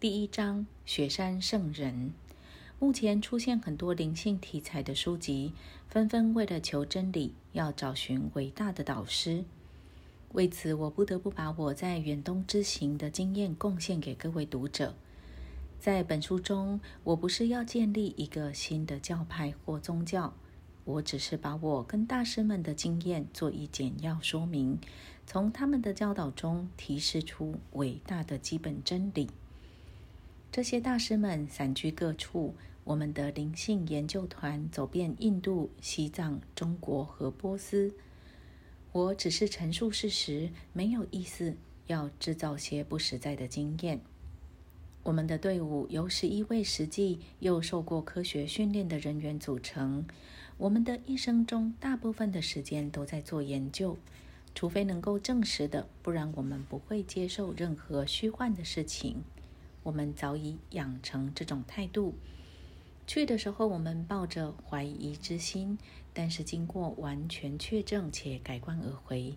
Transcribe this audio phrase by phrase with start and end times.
[0.00, 2.12] 第一章：雪山圣人。
[2.78, 5.52] 目前出现很多灵性题材的书籍，
[5.88, 9.44] 纷纷为了求真理，要找寻伟大的导师。
[10.34, 14.94] 为此，我不得不把我在远东之行的经验贡献给各位读者。
[15.80, 20.32] 在本书中，我不是要建立一个新的教派或宗教，
[20.84, 24.78] 我只是把我跟大师们的经验做一简要说明，
[25.26, 29.28] 从他们的教导中提示出伟大的基本真理。
[30.50, 32.54] 这些大师们散居各处，
[32.84, 37.94] 我们的灵性研究团走遍印度、西藏、中国和波斯。
[38.92, 41.54] 我只是陈述事实，没有意思
[41.86, 44.00] 要制造些不实在的经验。
[45.04, 50.04] 我们的队伍由十一位实际又受过科学训练的人员组成。
[50.56, 53.96] 我们的一生中大部分的时间都在做研究，
[54.54, 59.22] 除非能够证实的，不然我们不会接受任何虚幻的事情。
[59.82, 62.14] 我们早已养成这种态度。
[63.06, 65.78] 去的时候，我们抱着怀疑之心，
[66.12, 69.36] 但是经过完全确证且改观而回。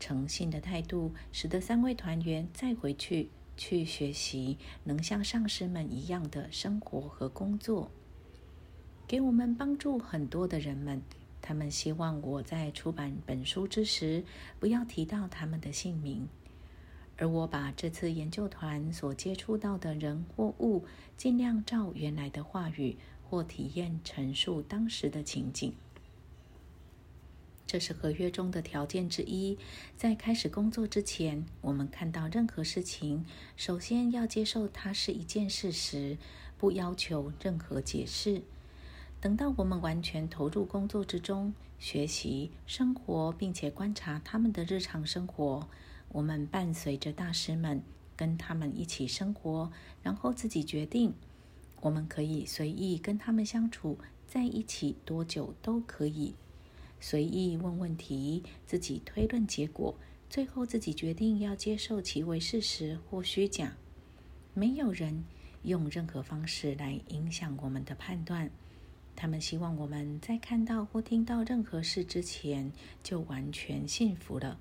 [0.00, 7.90] 诚信的态度使得三位团员再回去去学习，能像上师们一样的生活和工作。
[9.06, 11.00] 给我们帮助很多的人们，
[11.40, 14.24] 他们希望我在出版本书之时
[14.58, 16.28] 不要提到他们的姓名。
[17.18, 20.84] 而我把这次研究团所接触到的人或物，
[21.16, 22.96] 尽量照原来的话语
[23.28, 25.74] 或体验陈述当时的情景。
[27.66, 29.58] 这是合约中的条件之一。
[29.94, 36.16] 在开始工作之前，我们看到任何事情，首先要接受它是一件事实，
[36.56, 38.40] 不要求任何解释。
[39.20, 45.68] 等到我们完全投入工作之中，学习、生活，并且观察他们的日常生活。
[46.10, 47.82] 我们伴随着大师们，
[48.16, 49.70] 跟他们一起生活，
[50.02, 51.12] 然后自己决定。
[51.80, 56.34] 我们可以随意跟他们相处在一起多久都可以，
[56.98, 59.94] 随意问问题，自己推论结果，
[60.28, 63.76] 最后自己决定要接受其为事实或虚假。
[64.54, 65.24] 没有人
[65.62, 68.50] 用任何方式来影响我们的判断。
[69.14, 74.58] 他们希望我们在看到或听到任何事之前就完全信服了。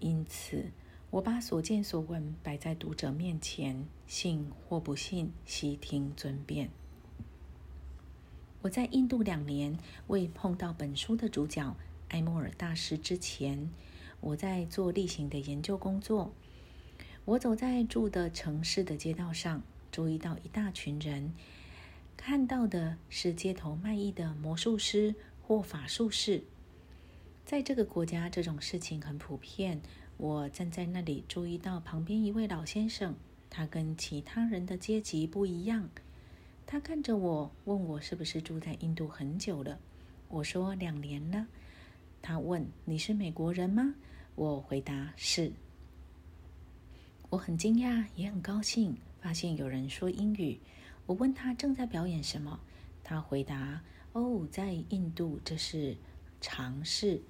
[0.00, 0.72] 因此，
[1.10, 6.70] 我把所见所闻摆在读者面前，信或不信，悉听尊便。
[8.62, 9.78] 我在印度两年，
[10.08, 11.76] 未碰到本书的主角
[12.08, 13.70] 埃莫尔大师之前，
[14.20, 16.32] 我在做例行的研究工作。
[17.26, 19.62] 我走在住的城市的街道上，
[19.92, 21.34] 注意到一大群人，
[22.16, 26.44] 看到的是街头卖艺的魔术师或法术士。
[27.50, 29.80] 在这个国家，这种事情很普遍。
[30.18, 33.16] 我站在那里，注意到旁边一位老先生，
[33.50, 35.88] 他跟其他人的阶级不一样。
[36.64, 39.80] 他看着我，问我是不是住在印度很久了。
[40.28, 41.48] 我说两年了。
[42.22, 43.96] 他问：“你是美国人吗？”
[44.36, 45.50] 我回答：“是。”
[47.30, 50.60] 我很惊讶，也很高兴，发现有人说英语。
[51.04, 52.60] 我问他正在表演什么，
[53.02, 53.82] 他回答
[54.14, 55.96] ：“哦，在印度这是
[56.40, 57.20] 常事。”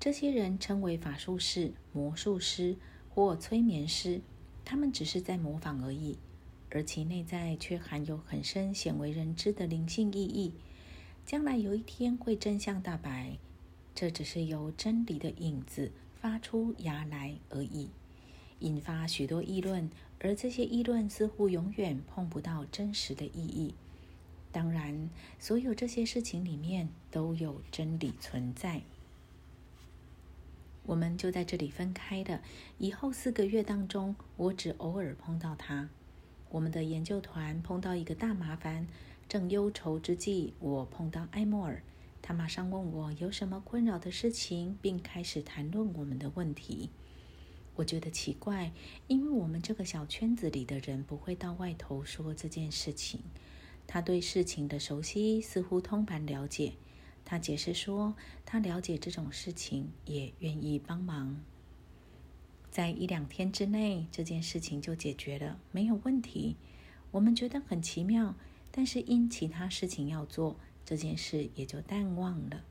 [0.00, 2.76] 这些人称为法术师、魔术师
[3.08, 4.20] 或催眠师，
[4.64, 6.16] 他们只是在模仿而已，
[6.70, 10.52] 而其内在却含有很深、鲜为人知的灵性意义。
[11.26, 13.36] 将来有一天会真相大白，
[13.94, 17.90] 这只是由真理的影子发出芽来而已，
[18.60, 23.74] 引发许多议论，而这些议论似乎永远碰不到真实的意义。
[24.52, 25.10] 当然，
[25.40, 28.80] 所有这些事情里面都有真理存在。
[30.88, 32.40] 我们就在这里分开的。
[32.78, 35.90] 以后四个月当中，我只偶尔碰到他。
[36.48, 38.86] 我们的研究团碰到一个大麻烦，
[39.28, 41.82] 正忧愁之际，我碰到埃莫尔，
[42.22, 46.88] 他马上问我有什么困扰的事情，并开始谈论我们的问题。
[47.76, 48.72] 我觉得奇怪，
[49.08, 53.20] 因为我们这个小圈子里的人不会到外头说这件事情。
[53.86, 56.72] 他对事情的熟悉似乎通盘了解。
[57.30, 58.14] 他解释说，
[58.46, 61.38] 他了解这种事情，也愿意帮忙。
[62.70, 66.56] 在一两天之内，这件事情就解决了，没有问题。
[67.10, 68.34] 我们觉得很奇妙，
[68.70, 72.64] 但是因其他事情要做，这件事也就淡忘了。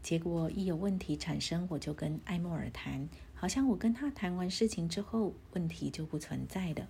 [0.00, 6.86] 结果一有问题产生，我就跟埃莫尔谈，好像我跟他谈完事情之后，问题就不存在了。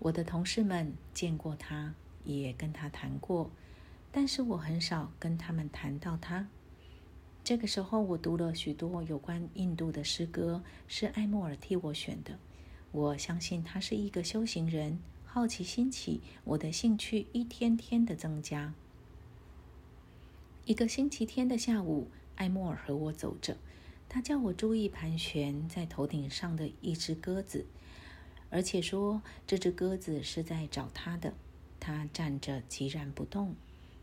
[0.00, 1.94] 我的同事们见过他，
[2.24, 3.48] 也跟他谈过。
[4.18, 6.48] 但是我很少跟他们谈到他。
[7.44, 12.38] 这个时候，我读了许多有关印度的诗歌，是艾莫尔替我选的。
[12.92, 14.98] 我相信他是一个修行人。
[15.26, 18.72] 好奇心起，我的兴趣一天天的增加。
[20.64, 23.58] 一个星期天的下午，艾莫尔和我走着，
[24.08, 27.66] 他叫我注意盘旋在头顶上的一只鸽子，
[28.48, 31.34] 而且说这只鸽子是在找他的。
[31.78, 33.54] 他站着寂然不动，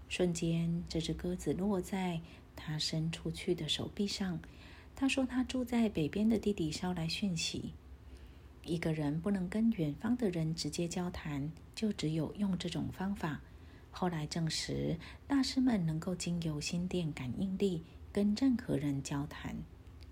[0.09, 2.21] 瞬间，这只鸽子落在
[2.55, 4.39] 他伸出去的手臂上。
[4.95, 7.73] 他说他住在北边的弟弟捎来讯息。
[8.63, 13.41] 一个人不能跟远方的人直接交谈，就只有用这种方法。
[13.91, 14.97] 后来证实，
[15.27, 19.57] 大师们能够经由心电感应力跟任何人交谈，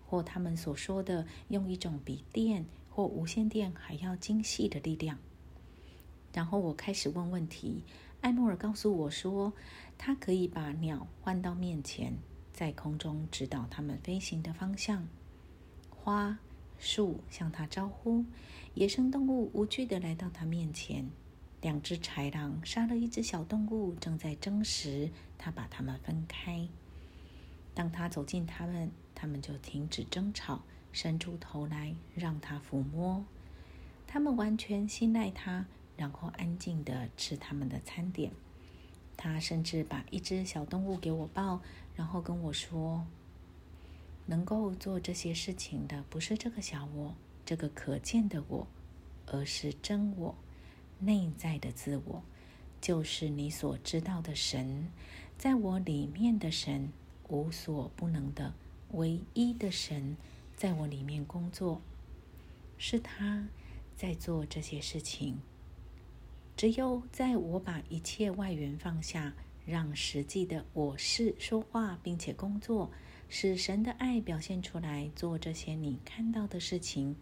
[0.06, 5.18] 或他们所说的用一种比电或无线电还要精细的力量。
[6.34, 7.84] 然后我开始问问题，
[8.22, 9.54] 艾莫尔告诉我说，
[9.98, 12.14] 他可以把鸟换到面前，
[12.54, 15.08] 在空中指导它们飞行的方向。
[15.90, 16.40] 花。
[16.84, 18.26] 树向他招呼，
[18.74, 21.08] 野生动物无惧地来到他面前。
[21.62, 25.12] 两只豺狼杀了一只小动物，正在争食。
[25.38, 26.68] 他把它们分开。
[27.76, 33.24] 当他走近它们，它们就停止争吵，伸出头来让他抚摸。
[34.08, 35.68] 他们完全信赖他，
[35.98, 38.32] 然后安静的吃他们的餐点。
[39.18, 41.62] 他甚至把一只小动物给我抱，
[41.96, 43.06] 然后跟我说。
[44.28, 48.68] 能够做这些事情的不是这个小我，这个可见的我，
[49.26, 50.36] 而是真我，
[51.00, 52.24] 内在的自我，
[52.80, 54.88] 就是你所知道的神，
[55.38, 56.94] 在我里面的神，
[57.28, 58.54] 无所不能的
[58.92, 60.16] 唯一的神，
[60.56, 61.82] 在我里面工作，
[62.78, 63.48] 是他
[63.98, 65.40] 在做这些事情。
[66.56, 69.34] 只有在我把一切外缘放下，
[69.66, 72.92] 让实际的我是说话并且工作。
[73.34, 77.16] 使神的爱表现出来，做这些你看到的事情，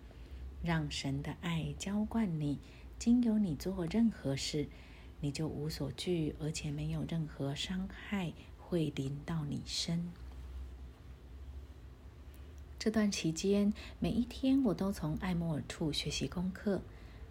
[0.63, 2.57] 让神的爱浇灌你，
[2.97, 4.67] 经由你做任何事，
[5.21, 10.11] 你就无所惧，而且没有任何伤害会临到你身。
[12.79, 16.81] 这段期间，每一天我都从艾莫尔处学习功课。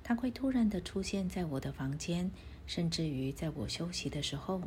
[0.09, 2.31] 他会突然的出现在我的房间，
[2.67, 4.63] 甚至于在我休息的时候，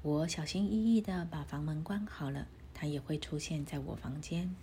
[0.00, 2.48] 我小心翼翼的把房门关好了。
[2.72, 4.54] 他也会出现在我房间。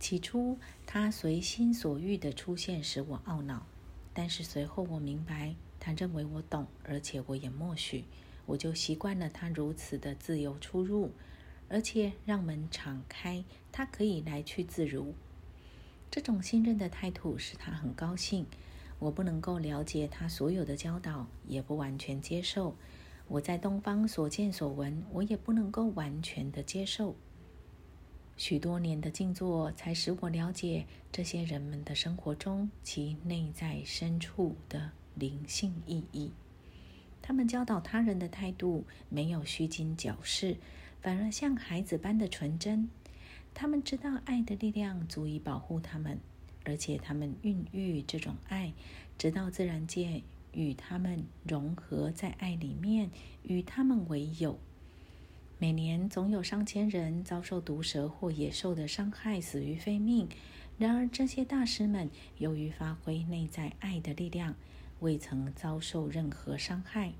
[0.00, 0.56] 起初，
[0.86, 3.66] 他随心所欲的出现使我懊恼，
[4.14, 8.04] 但是随后我明白，他认为我懂，而且我也默许，
[8.46, 11.12] 我就习惯了他如此的自由出入，
[11.68, 15.12] 而且让门敞开，他可以来去自如。
[16.10, 18.46] 这种信任的态度使他很高兴。
[18.98, 22.74] 我不能够了解他所有的教导，也不完全接受。
[23.28, 27.14] 我在东方所见所闻，我也不能够完全的接受。
[28.36, 36.30] 许多年的静坐，才使我了解这些人们的生活中其内在深处的灵性意义。
[37.20, 40.56] 他们教导他人的态度没有虚惊矫饰，
[41.00, 42.88] 反而像孩子般的纯真。
[43.52, 46.20] 他们知道爱的力量足以保护他们，
[46.66, 48.74] 而且他们孕育这种爱，
[49.16, 50.22] 直到自然界。
[50.52, 53.10] 与他们融合在爱里面，
[53.42, 54.58] 与他们为友。
[55.58, 60.26] 每年总有上千人遭受毒蛇或野兽的伤害，死于非命。
[60.78, 62.08] 然而，这些大师们
[62.38, 64.54] 由于发挥内在爱的力量，
[65.00, 67.12] 未曾遭受任何伤害。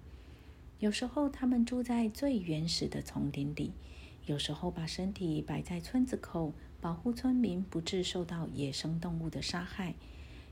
[0.78, 3.72] 有时候，他们住在最原始的丛林里；
[4.24, 6.54] 有时候，把身体摆在村子口，
[6.86, 9.94] 保护村民不致受到野生动物的杀害；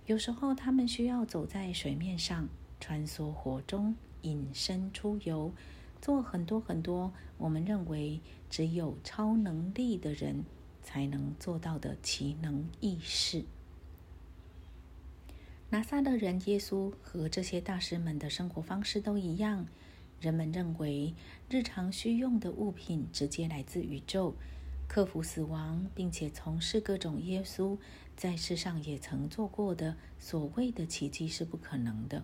[0.07, 2.49] 有时候，他们需要走在水面上。
[2.81, 5.53] 穿梭火中，隐身出游，
[6.03, 8.19] 做很多很多我们认为
[8.51, 10.45] 只有超能力的人
[10.83, 13.45] 才能做到的奇能异事。
[15.71, 19.67] 拿撒勒人耶稣和这些大师们的生活方式都一样。
[20.21, 21.15] 人们认为
[21.49, 24.35] 日常需用的物品直接来自宇宙，
[24.87, 27.77] 克服死亡，并且从事各种耶稣
[28.17, 32.23] 在世上也曾做过的所谓的奇迹是不可能的。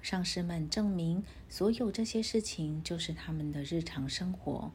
[0.00, 4.70] 上师们证明，所有这些事情就是他们的日常生活。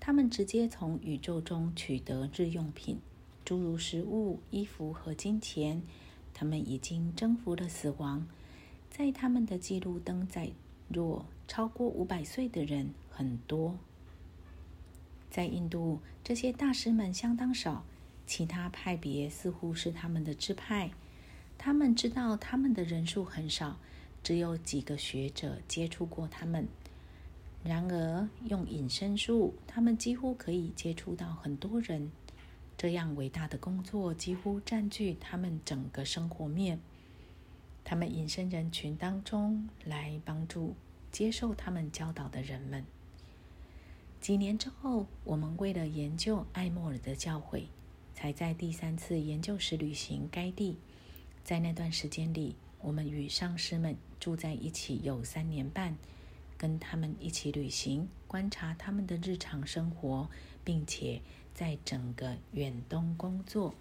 [0.00, 2.98] 他们直接从宇宙中取得日用品，
[3.44, 5.82] 诸如食物、衣服和金钱。
[6.32, 8.26] 他们已经征服了死亡。
[8.90, 10.50] 在他们的记录登载，
[10.88, 13.78] 若超过五百岁的人很多。
[15.34, 17.84] 在印度，这些大师们相当少，
[18.24, 20.92] 其他派别似乎是他们的支派。
[21.58, 23.80] 他们知道他们的人数很少。
[24.22, 26.68] 只有几个学者接触过他们。
[27.64, 32.12] 然而，用隐身术，他们几乎可以接触到很多人。
[32.78, 36.78] 这样伟大的工作几乎占据他们整个生活面。
[37.82, 40.76] 他们隐身人群当中来帮助
[41.10, 42.84] 接受他们教导的人们。
[44.24, 47.64] 几年之后，我们为了研究艾默尔的教诲，
[48.14, 50.78] 才在第三次研究时旅行该地。
[51.44, 55.98] 在那段时间里，我们与上师们住在一起有三年半，
[56.56, 60.30] 跟他们一起旅行，观察他们的日常生活，
[60.64, 61.20] 并且
[61.52, 63.74] 在整个远东工作。